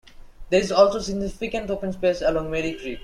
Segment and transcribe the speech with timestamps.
[0.49, 2.99] There is also significant open space along Merri Creek.